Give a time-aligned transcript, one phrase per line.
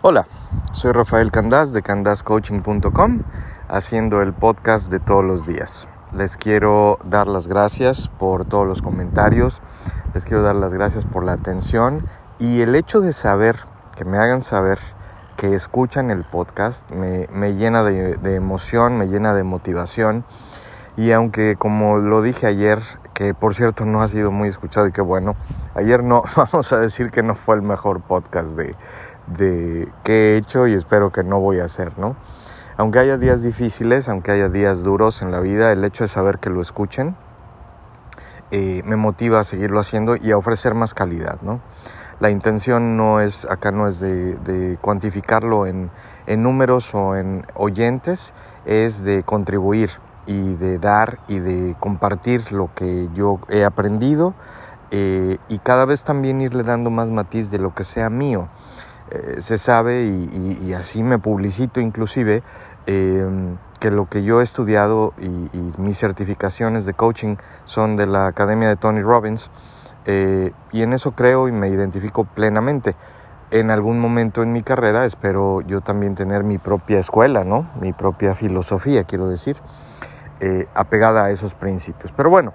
[0.00, 0.28] Hola,
[0.70, 3.22] soy Rafael Candás de candascoaching.com
[3.66, 5.88] haciendo el podcast de todos los días.
[6.14, 9.60] Les quiero dar las gracias por todos los comentarios,
[10.14, 12.06] les quiero dar las gracias por la atención
[12.38, 13.56] y el hecho de saber,
[13.96, 14.78] que me hagan saber
[15.36, 20.24] que escuchan el podcast, me, llena de, de emoción, me llena de motivación
[20.96, 22.80] y aunque como lo dije ayer,
[23.14, 25.34] que por cierto no ha sido muy escuchado y que bueno,
[25.74, 28.76] ayer no, vamos a decir que no fue el mejor podcast de,
[29.36, 32.16] de qué he hecho y espero que no voy a hacer, ¿no?
[32.76, 36.38] Aunque haya días difíciles, aunque haya días duros en la vida, el hecho de saber
[36.38, 37.16] que lo escuchen
[38.50, 41.60] eh, me motiva a seguirlo haciendo y a ofrecer más calidad, ¿no?
[42.18, 45.90] La intención no es, acá no es de, cuantificarlo en,
[46.26, 48.32] números o en oyentes,
[48.64, 49.90] es de contribuir
[50.26, 54.34] y de dar y de compartir lo que yo he aprendido
[54.90, 58.48] eh, y cada vez también irle dando más matiz de lo que sea mío.
[59.10, 62.42] Eh, se sabe y, así me publicito inclusive
[62.86, 68.26] em, que lo que yo he estudiado y, mis certificaciones de coaching son de la
[68.26, 69.50] Academia de Tony Robbins
[70.04, 72.96] eh, y en eso creo y me identifico plenamente.
[73.50, 77.66] En algún momento en mi carrera espero yo también tener mi propia escuela, ¿no?
[77.80, 79.56] Mi propia filosofía, quiero decir,
[80.40, 82.12] eh, apegada a esos principios.
[82.14, 82.52] Pero bueno,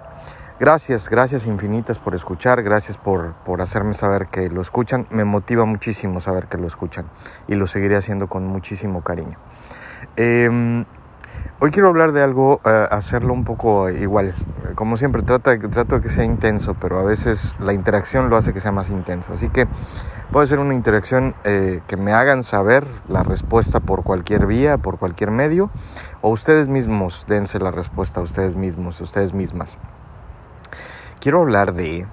[0.64, 5.06] Gracias, gracias infinitas por escuchar, gracias por, por, hacerme saber que lo escuchan.
[5.10, 7.04] Me motiva muchísimo saber que lo escuchan
[7.46, 9.36] y lo seguiré haciendo con muchísimo cariño.
[10.16, 10.86] Em,
[11.60, 14.34] hoy quiero hablar de algo, eh, hacerlo un poco igual.
[14.74, 18.60] Como siempre, trato de que sea intenso, pero a veces la interacción lo hace que
[18.60, 19.34] sea más intenso.
[19.34, 19.66] Así que
[20.32, 24.98] puede ser una interacción eh, que me hagan saber la respuesta por cualquier vía, por
[24.98, 25.68] cualquier medio,
[26.22, 29.76] o ustedes mismos dense la respuesta a ustedes mismos, a ustedes mismas
[31.24, 32.06] quiero hablar de,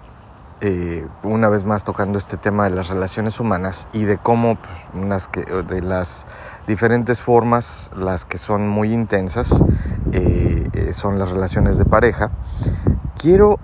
[0.62, 5.28] eh, una vez más tocando este tema de las relaciones humanas y de cómo pues,
[5.68, 6.26] de las
[6.66, 9.54] diferentes formas, las que son muy intensas,
[10.14, 12.32] eh, eh, son las relaciones de pareja.
[13.18, 13.60] Quiero,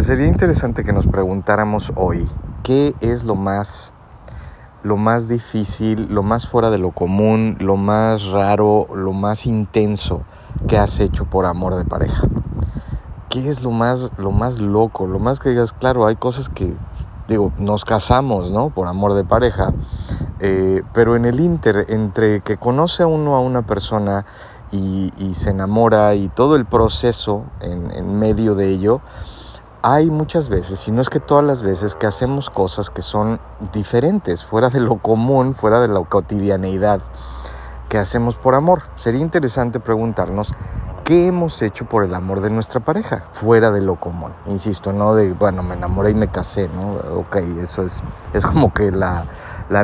[0.00, 2.24] sería interesante que nos preguntáramos hoy,
[2.62, 3.92] ¿qué es lo más
[4.84, 10.22] lo más difícil, lo más fuera de lo común, lo más raro, lo más intenso
[10.68, 12.28] que has hecho por amor de pareja?
[13.42, 15.06] ¿Qué es lo más, lo más loco?
[15.06, 16.74] Lo más que digas, claro, hay cosas que,
[17.28, 18.70] digo, nos casamos, ¿no?
[18.70, 19.72] Por amor de pareja,
[20.40, 24.24] eh, pero en el inter, entre que conoce uno a una persona
[24.72, 29.00] y, se enamora y todo el proceso en, en medio de ello,
[29.82, 33.38] hay muchas veces, si no es que todas las veces, que hacemos cosas que son
[33.72, 37.00] diferentes, fuera de lo común, fuera de la cotidianeidad
[37.88, 38.82] que hacemos por amor.
[38.96, 40.52] Sería interesante preguntarnos
[41.06, 43.22] ¿Qué hemos hecho por el amor de nuestra pareja?
[43.30, 44.32] Fuera de lo común.
[44.46, 46.94] Insisto, no de, bueno, me enamoré y me casé, ¿no?
[47.16, 48.02] Ok, eso es,
[48.34, 49.24] es como que la,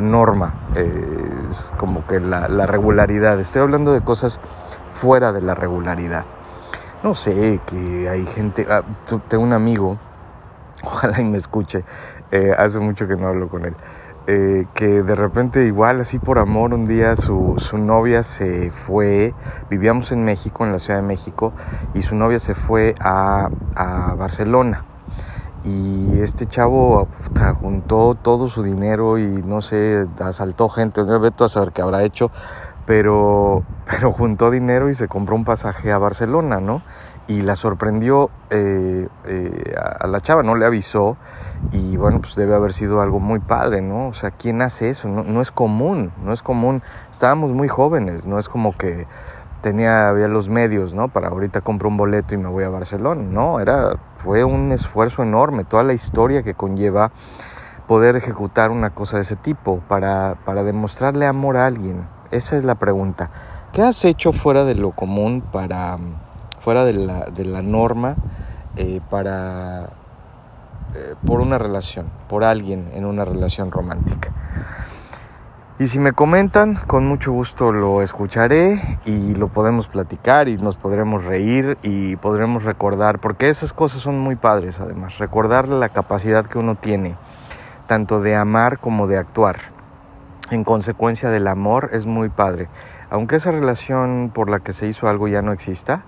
[0.01, 3.39] norma, eh, es como que la, regularidad.
[3.39, 4.41] Estoy hablando de cosas
[4.91, 6.25] fuera de la regularidad.
[7.03, 8.81] No sé, que hay gente, ah,
[9.29, 9.97] tengo un amigo,
[10.83, 11.85] ojalá y me escuche,
[12.31, 13.75] eh, hace mucho que no hablo con él.
[14.25, 19.33] Eh, que de repente igual así por amor un día su, su, novia se fue,
[19.69, 21.51] vivíamos en México, en la Ciudad de México,
[21.93, 24.85] y su novia se fue a, a Barcelona.
[25.65, 27.09] Y este chavo
[27.61, 32.03] juntó todo su dinero y no sé, asaltó gente, no veto a saber qué habrá
[32.03, 32.31] hecho,
[32.85, 36.81] pero, pero juntó dinero y se compró un pasaje a Barcelona, ¿no?
[37.27, 41.17] Y la sorprendió eh, eh, a, la chava, no le avisó
[41.71, 44.07] y bueno, pues debe haber sido algo muy padre, ¿no?
[44.07, 45.07] O sea, ¿quién hace eso?
[45.07, 46.83] No, no, es común, no es común.
[47.09, 49.07] Estábamos muy jóvenes, no es como que
[49.61, 51.07] tenía, había los medios, ¿no?
[51.07, 55.23] Para ahorita compro un boleto y me voy a Barcelona, no, era, fue un esfuerzo
[55.23, 57.11] enorme, toda la historia que conlleva
[57.87, 62.07] poder ejecutar una cosa de ese tipo para, para demostrarle amor a alguien.
[62.31, 63.29] Esa es la pregunta.
[63.71, 65.97] ¿Qué has hecho fuera de lo común para
[66.63, 68.15] fuera de la, de la norma
[68.77, 69.89] eh, para,
[70.95, 74.33] eh, por una relación, por alguien en una relación romántica.
[75.77, 80.77] Y si me comentan, con mucho gusto lo escucharé y lo podemos platicar y nos
[80.77, 86.45] podremos reír y podremos recordar, porque esas cosas son muy padres además, recordar la capacidad
[86.45, 87.17] que uno tiene,
[87.87, 89.57] tanto de amar como de actuar.
[90.49, 92.69] En consecuencia del amor es muy padre.
[93.09, 96.03] Aunque esa relación por la que se hizo algo ya no exista,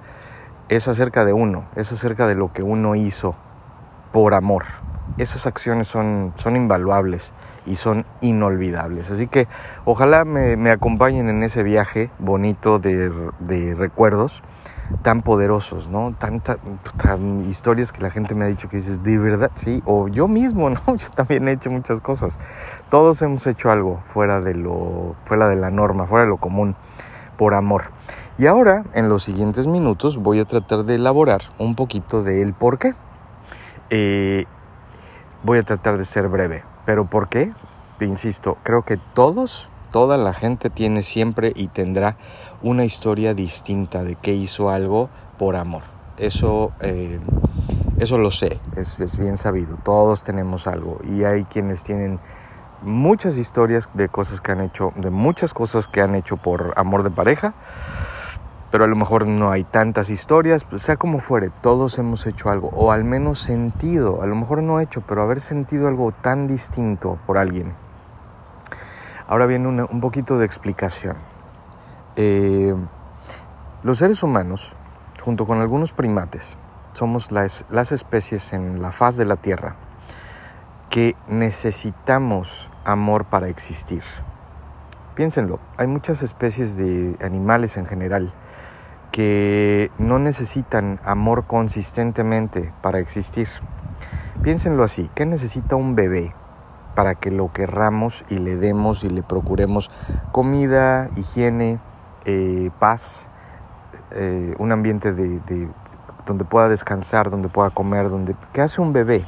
[0.69, 3.35] es acerca de uno, es acerca de lo que uno hizo
[4.11, 4.65] por amor.
[5.17, 7.33] Esas acciones son, son invaluables
[7.65, 9.11] y son inolvidables.
[9.11, 9.47] Así que
[9.85, 14.43] ojalá me, acompañen en ese viaje bonito de, recuerdos
[15.01, 16.15] tan poderosos, ¿no?
[16.17, 16.57] Tantas
[17.47, 20.69] historias que la gente me ha dicho que dices, de verdad, sí, o yo mismo,
[20.71, 20.79] ¿no?
[20.95, 22.39] Yo también he hecho muchas cosas.
[22.89, 26.75] Todos hemos hecho algo fuera de lo, fuera de la norma, fuera de lo común,
[27.35, 27.94] por amor.
[28.37, 32.79] Y ahora, en los siguientes minutos, voy a tratar de elaborar un poquito del por
[32.79, 32.91] qué.
[33.89, 34.43] Eh,
[35.43, 36.63] voy a tratar de ser breve.
[36.85, 37.53] ¿Pero por qué?
[38.01, 42.17] Insisto, creo que todos, toda la gente tiene siempre y tendrá
[42.61, 45.09] una historia distinta de que hizo algo
[45.39, 45.83] por amor.
[46.17, 47.21] Eso, eh,
[47.99, 49.77] eso lo sé, es, es bien sabido.
[49.81, 52.19] Todos tenemos algo y hay quienes tienen
[52.81, 57.03] muchas historias de cosas que han hecho, de muchas cosas que han hecho por amor
[57.03, 57.53] de pareja
[58.75, 62.49] pero a lo mejor no hay tantas historias, pues sea como fuere, todos hemos hecho
[62.49, 66.45] algo, o al menos sentido, a lo mejor no hecho, pero haber sentido algo tan
[66.45, 67.73] distinto por alguien.
[69.29, 71.15] Ahora viene un poquito de explicación.
[72.17, 72.75] Eh,
[73.83, 74.73] los seres humanos,
[75.23, 76.57] junto con algunos primates,
[76.91, 79.77] somos las, las especies en la faz de la Tierra
[80.89, 84.03] que necesitamos amor para existir.
[85.15, 88.33] Piénsenlo, hay muchas especies de animales en general
[89.11, 93.47] que no necesitan amor consistentemente para existir.
[94.43, 96.33] Piénsenlo así, ¿qué necesita un bebé
[96.95, 99.91] para que lo querramos y le demos y le procuremos
[100.31, 101.79] comida, higiene,
[102.25, 103.29] eh, paz,
[104.11, 105.69] eh, un ambiente de,
[106.25, 108.35] donde pueda descansar, donde pueda comer, donde...
[108.53, 109.25] ¿Qué hace un bebé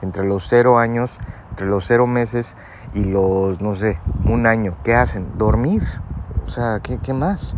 [0.00, 1.18] entre los cero años,
[1.50, 2.56] entre los cero meses
[2.94, 4.74] y los, no sé, un año?
[4.82, 5.38] ¿Qué hacen?
[5.38, 5.82] Dormir.
[6.46, 7.54] O sea, ¿qué, qué más?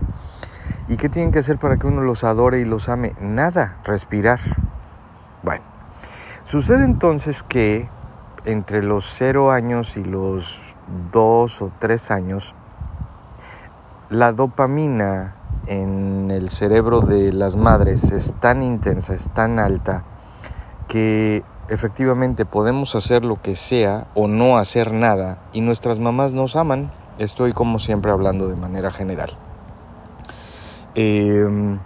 [0.87, 3.15] ¿Y qué tienen que hacer para que uno los adore y los ame?
[3.19, 4.39] Nada, respirar.
[5.43, 5.65] Bueno,
[6.45, 7.89] sucede entonces que
[8.45, 10.75] entre los cero años y los
[11.11, 12.55] dos o tres años,
[14.11, 15.37] la dopamina
[15.67, 20.05] en el cerebro de las madres es tan intensa, es tan alta,
[20.87, 26.57] que efectivamente podemos hacer lo que sea o no hacer nada y nuestras mamás nos
[26.57, 26.93] aman.
[27.17, 29.31] Estoy como siempre hablando de manera general.
[30.95, 31.79] Em,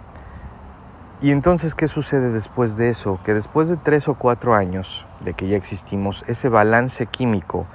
[1.21, 3.19] y entonces, ¿qué sucede después de eso?
[3.23, 7.65] Que después de tres o cuatro años de que ya existimos, ese balance químico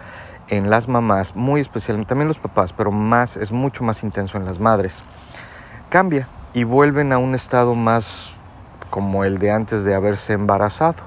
[0.49, 4.45] en las mamás, muy especialmente, también los papás, pero más, es mucho más intenso en
[4.45, 5.03] las madres,
[5.89, 8.31] cambia y vuelven a un estado más
[8.91, 11.03] como el de antes de haberse embarazado.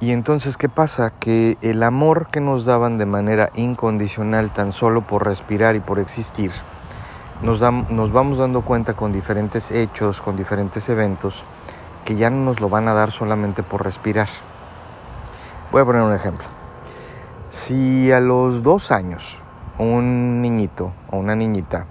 [0.00, 1.12] Y entonces, ¿qué pasa?
[1.20, 5.98] Que el amor que nos daban de manera incondicional tan solo por respirar y por
[5.98, 6.52] existir,
[7.42, 11.42] nos, nos vamos dando cuenta con diferentes hechos, con diferentes eventos,
[12.04, 14.28] que ya no nos lo van a dar solamente por respirar.
[15.70, 16.46] Voy a poner un ejemplo.
[17.50, 19.40] Si a los dos años
[19.78, 21.86] un niñito o una niñita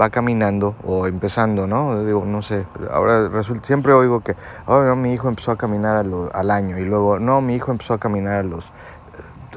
[0.00, 2.04] va caminando o empezando, ¿no?
[2.04, 4.36] Digo, no sé, ahora resulta, siempre oigo que,
[4.66, 7.98] oh, mi hijo empezó a caminar al año y luego, no, mi hijo empezó a
[7.98, 8.70] caminar a los eh,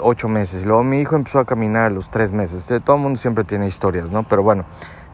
[0.01, 2.72] ocho meses, luego mi hijo empezó a caminar a los tres meses.
[2.84, 4.24] Todo el mundo siempre tiene historias, ¿no?
[4.24, 4.66] Pero bueno,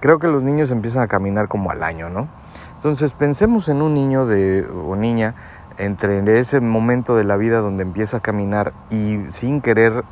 [0.03, 2.27] creo que los niños empiezan a caminar como al año, ¿no?
[2.75, 5.33] Entonces pensemos en un niño de, o niña
[5.77, 10.03] entre ese momento de la vida donde empieza a caminar y sin querer,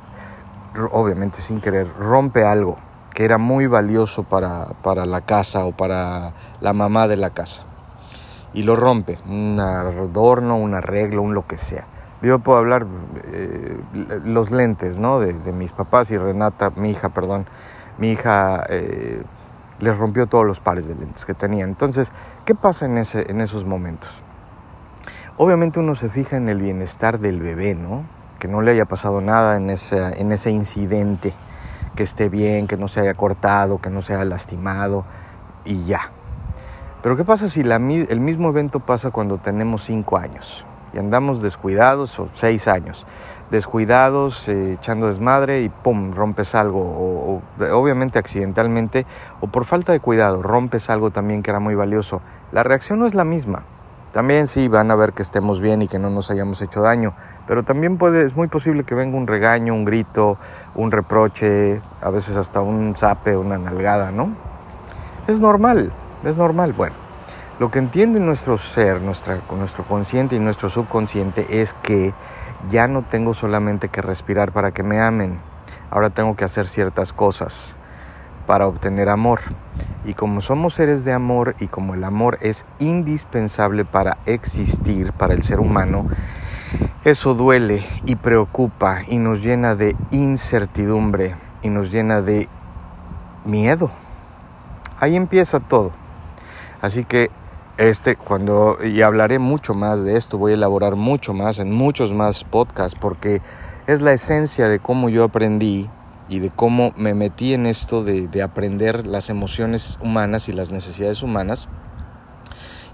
[0.91, 2.77] obviamente sin querer, rompe algo
[3.13, 7.63] que era muy valioso para, para la casa o para la mamá de la casa.
[8.53, 11.85] Y lo rompe, un adorno, un arreglo, un lo que sea.
[12.21, 12.87] Yo puedo hablar
[13.25, 13.77] eh,
[14.23, 15.19] los lentes, ¿no?
[15.19, 17.45] De, mis papás y Renata, mi hija, perdón,
[17.97, 18.65] mi hija...
[18.69, 19.21] Eh,
[19.81, 21.69] les rompió todos los pares de lentes que tenían.
[21.69, 22.13] Entonces,
[22.45, 24.23] ¿qué pasa en, ese, en esos momentos?
[25.37, 28.05] Obviamente uno se fija en el bienestar del bebé, ¿no?
[28.39, 31.33] Que no le haya pasado nada en ese, en ese incidente,
[31.95, 35.03] que esté bien, que no se haya cortado, que no se haya lastimado
[35.65, 36.11] y ya.
[37.01, 42.19] Pero ¿qué pasa si el mismo evento pasa cuando tenemos cinco años y andamos descuidados
[42.19, 43.07] o seis años?
[43.51, 47.41] Descuidados, eh, echando desmadre y pum, rompes algo, o,
[47.73, 49.05] obviamente accidentalmente,
[49.41, 52.21] o por falta de cuidado, rompes algo también que era muy valioso.
[52.51, 53.63] La reacción no es la misma.
[54.13, 57.13] También sí van a ver que estemos bien y que no nos hayamos hecho daño,
[57.47, 60.37] pero también puede, es muy posible que venga un regaño, un grito,
[60.75, 64.35] un reproche, a veces hasta un zape, una nalgada, ¿no?
[65.27, 65.93] Es normal,
[66.25, 66.73] es normal.
[66.73, 66.95] Bueno,
[67.57, 72.13] lo que entiende nuestro ser, nuestra, nuestro consciente y nuestro subconsciente es que
[72.69, 75.39] ya no tengo solamente que respirar para que me amen,
[75.89, 77.75] ahora tengo que hacer ciertas cosas
[78.45, 79.39] para obtener amor.
[80.03, 85.33] Y como somos seres de amor y como el amor es indispensable para existir, para
[85.33, 86.07] el ser humano,
[87.03, 92.47] Eso duele y preocupa y nos llena de incertidumbre y nos llena de
[93.43, 93.89] miedo.
[94.99, 95.91] Ahí empieza todo.
[96.81, 97.31] Así que
[97.81, 102.13] este cuando y hablaré mucho más de esto, voy a elaborar mucho más en muchos
[102.13, 103.41] más podcasts porque
[103.87, 105.89] es la esencia de cómo yo aprendí
[106.29, 110.71] y de cómo me metí en esto de, de aprender las emociones humanas y las
[110.71, 111.67] necesidades humanas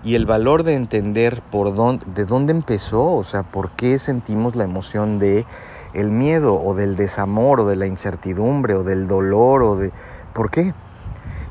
[0.04, 4.56] y el valor de entender por dónde, de dónde empezó, o sea, por qué sentimos
[4.56, 5.46] la emoción de
[5.94, 9.92] el miedo o del desamor o de la incertidumbre o del dolor o de
[10.34, 10.74] ¿por qué?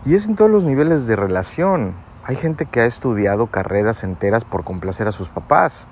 [0.04, 1.94] Y es en todos los niveles de relación.
[2.28, 5.86] Hay gente que ha estudiado carreras enteras por complacer a sus papás.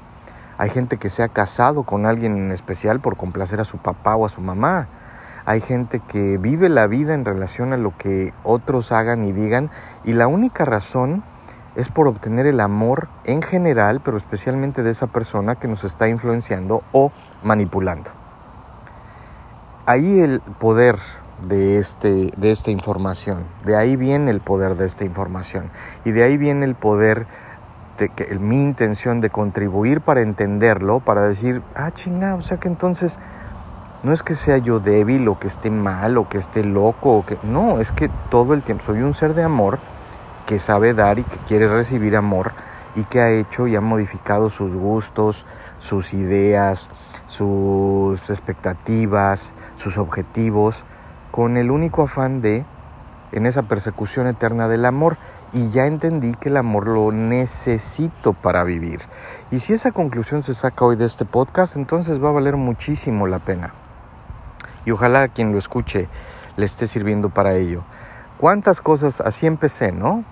[0.58, 4.16] Hay gente que se ha casado con alguien en especial por complacer a su papá
[4.16, 4.88] o a su mamá.
[5.46, 9.70] Hay gente que vive la vida en relación a lo que otros hagan y digan
[10.02, 11.22] y la única razón
[11.76, 16.08] es por obtener el amor en general, pero especialmente de esa persona que nos está
[16.08, 17.12] influenciando o
[17.44, 18.10] manipulando.
[19.86, 20.98] Ahí el poder
[21.42, 25.70] de, este, de esta información, de ahí viene el poder de esta información.
[26.04, 27.26] Y de ahí viene el poder
[27.98, 32.68] de que, mi intención de contribuir para entenderlo, para decir, ah, chinga, o sea que
[32.68, 33.18] entonces
[34.02, 37.26] no es que sea yo débil o que esté mal o que esté loco, o
[37.26, 39.78] que no, es que todo el tiempo soy un ser de amor
[40.46, 42.52] que sabe dar y que quiere recibir amor
[42.96, 45.46] y que ha hecho y ha modificado sus gustos,
[45.78, 46.90] sus ideas,
[47.26, 50.84] sus expectativas, sus objetivos,
[51.34, 52.64] con el único afán de,
[53.32, 55.16] en esa persecución eterna del amor,
[55.52, 59.00] y ya entendí que el amor lo necesito para vivir.
[59.50, 63.26] Y si esa conclusión se saca hoy de este podcast, entonces va a valer muchísimo
[63.26, 63.74] la pena.
[64.84, 66.06] Y ojalá quien lo escuche
[66.56, 67.82] le esté sirviendo para ello.
[68.38, 70.24] ¿Cuántas cosas así empecé, no?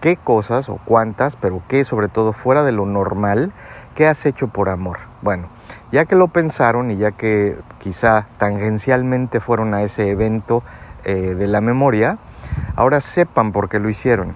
[0.00, 3.52] Qué cosas o cuántas, pero qué sobre todo fuera de lo normal,
[3.94, 4.98] qué has hecho por amor.
[5.22, 5.48] Bueno,
[5.92, 10.62] ya que lo pensaron y ya que quizá tangencialmente fueron a ese evento
[11.04, 12.18] eh, de la memoria,
[12.76, 14.34] ahora sepan por qué lo hicieron.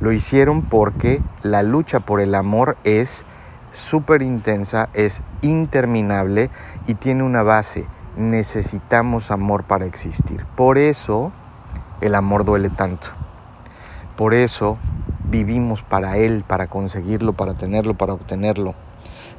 [0.00, 3.24] Lo hicieron porque la lucha por el amor es
[3.72, 6.50] súper intensa, es interminable
[6.86, 7.86] y tiene una base.
[8.16, 10.44] Necesitamos amor para existir.
[10.56, 11.32] Por eso
[12.00, 13.08] el amor duele tanto.
[14.16, 14.78] Por eso
[15.28, 18.74] vivimos para Él, para conseguirlo, para tenerlo, para obtenerlo.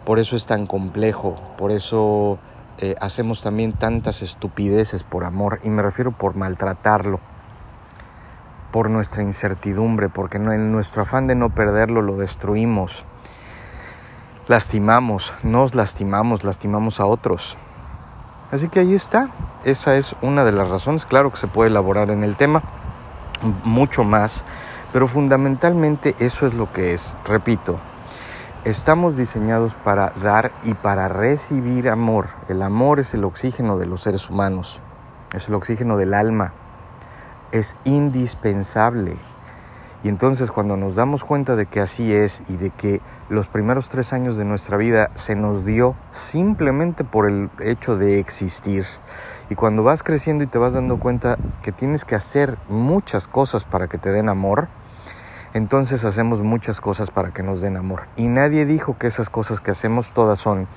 [0.05, 2.37] Por eso es tan complejo, por eso
[2.77, 7.19] eh, hacemos también tantas estupideces por amor, y me refiero por maltratarlo,
[8.71, 13.03] por nuestra incertidumbre, porque en nuestro afán de no perderlo lo destruimos,
[14.47, 17.57] lastimamos, nos lastimamos, lastimamos a otros.
[18.51, 19.29] Así que ahí está,
[19.65, 22.63] esa es una de las razones, claro que se puede elaborar en el tema
[23.63, 24.43] mucho más,
[24.93, 27.13] pero fundamentalmente eso es lo que es.
[27.25, 27.79] Repito,
[28.63, 32.29] estamos diseñados para dar y para recibir amor.
[32.49, 34.81] El amor es el oxígeno de los seres humanos,
[35.33, 36.53] es el oxígeno del alma,
[37.51, 39.17] es indispensable.
[40.03, 43.89] Y entonces cuando nos damos cuenta de que así es y de que los primeros
[43.89, 48.85] tres años de nuestra vida se nos dio simplemente por el hecho de existir,
[49.49, 53.63] y cuando vas creciendo y te vas dando cuenta que tienes que hacer muchas cosas
[53.63, 54.67] para que te den amor,
[55.53, 58.03] entonces hacemos muchas cosas para que nos den amor.
[58.15, 60.67] Y nadie dijo que esas cosas que hacemos todas son,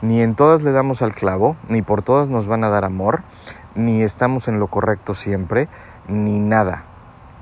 [0.00, 3.22] ni en todas le damos al clavo, ni por todas nos van a dar amor,
[3.74, 5.68] ni estamos en lo correcto siempre,
[6.08, 6.84] ni nada.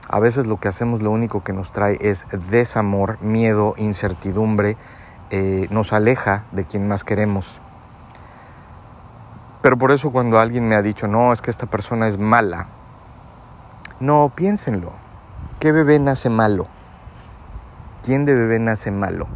[0.09, 4.77] A veces lo que hacemos lo único que nos trae es desamor, miedo, incertidumbre,
[5.31, 7.61] eh, nos aleja de quien más queremos.
[9.63, 12.69] Pero por eso cuando alguien me ha dicho, no, es que esta persona es mala,
[14.01, 14.93] no, piénsenlo.
[15.59, 16.69] ¿Qué bebé nace malo?
[18.03, 19.27] ¿Quién de bebé nace malo?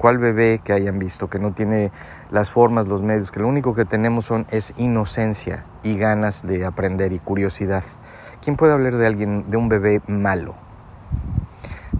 [0.00, 1.92] ¿Cuál bebé que hayan visto que no tiene
[2.32, 6.66] las formas, los medios, que lo único que tenemos son es inocencia y ganas de
[6.66, 7.84] aprender y curiosidad?
[8.42, 10.56] ¿Quién puede hablar de alguien, de un bebé malo?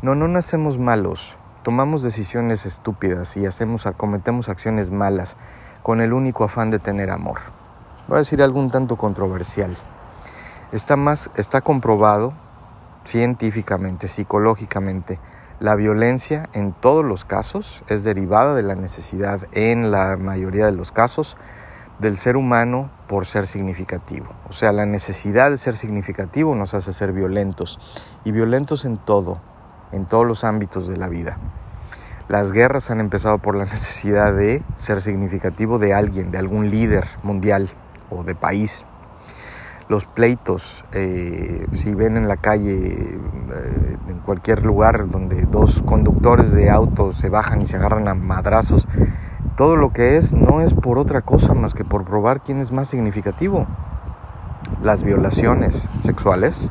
[0.03, 1.37] No, no nacemos malos.
[1.63, 5.37] Tomamos decisiones estúpidas y hacemos, cometemos acciones malas
[5.85, 7.41] con el único afán de tener amor.
[8.09, 9.77] Voy a decir algo un tanto controversial.
[10.73, 12.33] Está, más, está comprobado
[13.05, 15.19] científicamente, psicológicamente,
[15.61, 20.73] la violencia en todos los casos es derivada de la necesidad, en la mayoría de
[20.73, 21.37] los casos,
[21.99, 24.29] del ser humano por ser significativo.
[24.49, 27.79] O sea, la necesidad de ser significativo nos hace ser violentos
[28.25, 29.39] y violentos en todo,
[29.93, 31.37] en todos los ámbitos de la vida.
[32.29, 37.05] Las guerras han empezado por la necesidad de ser significativo de alguien, de algún líder
[37.23, 37.69] mundial
[38.11, 38.85] o de país.
[39.89, 46.53] Los pleitos, eh, si ven en la calle, eh, en cualquier lugar donde dos conductores
[46.53, 48.89] de autos se bajan y se agarran a madrazos,
[49.57, 52.73] todo lo que es no es por otra cosa más que por probar quién es
[52.73, 53.67] más significativo.
[54.83, 56.71] Las violaciones sexuales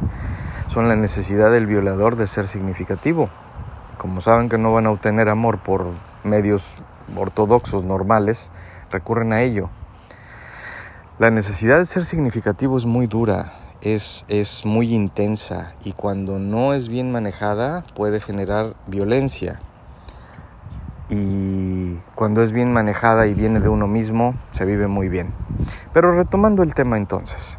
[0.69, 3.29] son la necesidad del violador de ser significativo.
[4.03, 5.85] Como saben que no van a obtener amor por
[6.25, 6.75] medios
[7.15, 8.51] ortodoxos normales,
[8.91, 9.69] recurren a ello.
[11.19, 16.73] La necesidad de ser significativo es muy dura, es, es muy intensa y cuando no
[16.73, 19.61] es bien manejada puede generar violencia.
[21.09, 25.33] Y cuando es bien manejada y viene de uno mismo, se vive muy bien.
[25.93, 27.57] Pero retomando el tema entonces,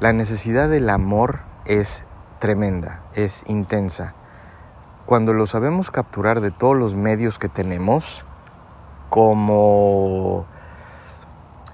[0.00, 2.02] la necesidad del amor es
[2.38, 4.14] tremenda, es intensa.
[5.06, 8.24] Cuando lo sabemos capturar de todos los medios que tenemos,
[9.10, 10.46] como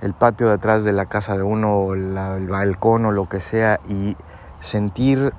[0.00, 3.78] el patio de atrás de la casa de uno, el balcón o lo que sea,
[3.88, 4.16] y
[4.58, 5.32] sentir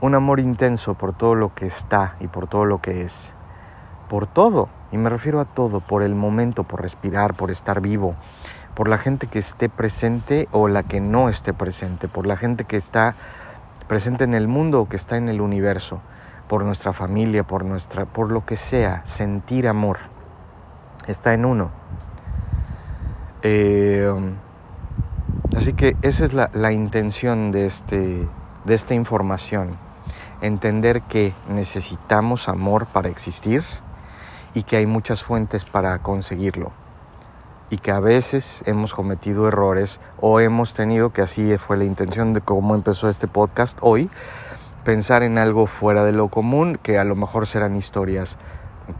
[0.00, 3.32] un amor intenso por todo lo que está y por todo lo que es.
[4.08, 8.16] Por todo, y me refiero a todo, por el momento, por respirar, por estar vivo,
[8.74, 12.64] por la gente que esté presente o la que no esté presente, por la gente
[12.64, 13.14] que está
[13.86, 16.00] presente en el mundo o que está en el universo,
[16.48, 19.98] por nuestra familia, por nuestra por lo que sea, sentir amor.
[21.06, 21.70] Está en uno.
[23.42, 24.10] Eh,
[25.56, 28.26] así que esa es la, intención de, este,
[28.64, 29.76] de esta información.
[30.40, 33.64] Entender que necesitamos amor para existir
[34.54, 36.72] y que hay muchas fuentes para conseguirlo.
[37.70, 42.32] Y que a veces hemos cometido errores o hemos tenido, que así fue la intención
[42.34, 44.10] de cómo empezó este podcast hoy,
[44.84, 48.36] pensar en algo fuera de lo común, que a lo mejor serán historias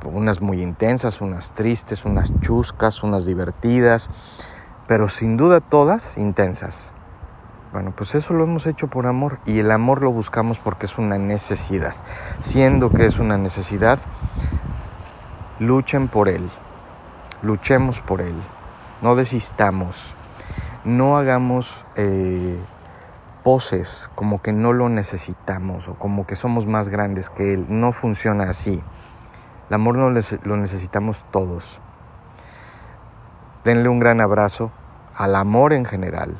[0.04, 4.10] unas muy intensas, unas tristes, unas chuscas, unas divertidas,
[4.86, 6.92] pero sin duda todas intensas.
[7.72, 10.96] Bueno, pues eso lo hemos hecho por amor y el amor lo buscamos porque es
[10.96, 11.94] una necesidad.
[12.42, 13.98] Siendo que es una necesidad,
[15.58, 16.48] luchen por él,
[17.42, 18.34] luchemos por él,
[19.02, 19.96] no desistamos,
[20.84, 22.58] no hagamos eh,
[23.44, 27.92] poses como que no lo necesitamos o como que somos más grandes que él, no
[27.92, 28.82] funciona así.
[29.68, 31.80] El amor lo, lo necesitamos todos.
[33.64, 34.72] Denle un gran abrazo
[35.16, 36.34] al amor en general.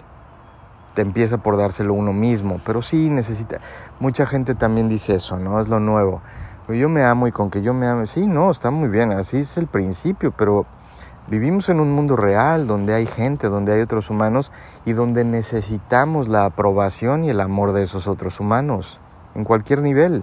[0.94, 3.58] Te empieza por dárselo uno mismo, pero sí necesita.
[4.00, 5.60] Mucha gente también dice eso, ¿no?
[5.60, 6.22] Es lo nuevo.
[6.68, 9.38] Yo me amo y con que yo me ame, sí, no, está muy bien, así
[9.38, 10.64] es el principio, pero
[11.28, 14.52] vivimos en un mundo real donde hay gente, donde hay otros humanos
[14.84, 19.00] y donde necesitamos la aprobación y el amor de esos otros humanos,
[19.34, 20.22] en cualquier nivel.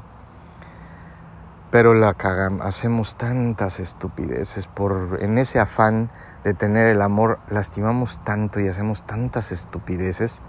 [1.72, 6.10] Pero la cagamos, hacemos tantas estupideces por en ese afán
[6.44, 10.42] de tener el amor, lastimamos tanto y hacemos tantas estupideces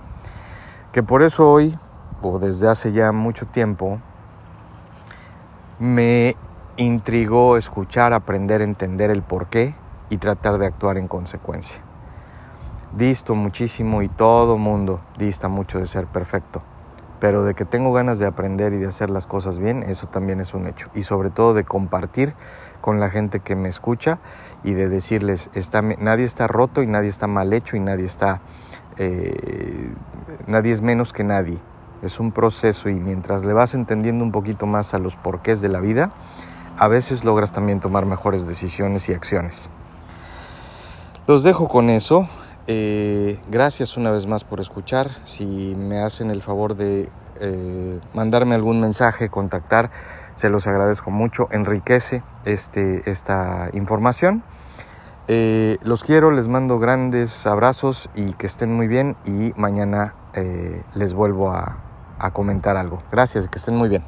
[0.93, 1.79] que por eso hoy
[2.23, 4.01] o desde hace ya mucho tiempo
[5.79, 6.37] me
[6.77, 9.75] intrigó escuchar, aprender, entender el por qué
[10.13, 11.79] y tratar de actuar en consecuencia.
[12.97, 16.63] Disto muchísimo y todo mundo dista mucho de ser perfecto
[17.23, 20.41] pero de que tengo ganas de aprender y de hacer las cosas bien, eso también
[20.41, 20.89] es un hecho.
[20.93, 22.35] Y sobre todo de compartir
[22.81, 24.19] con la gente que me escucha
[24.65, 28.41] y de decirles, está, nadie está roto y nadie está mal hecho y nadie está,
[28.99, 29.93] eh,
[30.49, 31.59] nadie es menos que nadie.
[32.03, 35.69] Es un proceso y mientras le vas entendiendo un poquito más a los porqués de
[35.69, 36.11] la vida,
[36.77, 39.69] a veces logras también tomar mejores decisiones y acciones.
[41.29, 42.29] Los dejo con eso.
[42.67, 45.11] Eh, gracias una vez más por escuchar.
[45.23, 47.09] Si me hacen el favor de
[47.41, 49.93] eh, mandarme algún mensaje, contactar,
[50.35, 51.47] se los agradezco mucho.
[51.53, 54.43] Enriquece este, esta información.
[55.29, 60.15] Eh, los quiero, les mando grandes abrazos y que estén muy bien y mañana
[60.95, 61.77] les vuelvo a
[62.33, 63.01] comentar algo.
[63.13, 64.03] Gracias, que estén muy bien.